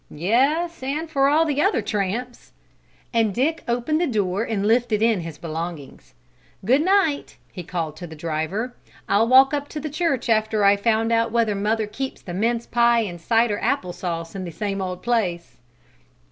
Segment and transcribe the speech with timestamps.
[0.09, 2.53] "Yes, and for all the other tramps,"
[3.13, 6.15] and Dick opened the door and lifted in his belongings.
[6.65, 8.75] "Good night," he called to the driver;
[9.07, 12.65] "I'll walk up to the church after I've found out whether mother keeps the mince
[12.65, 15.57] pie and cider apple sauce in the same old place."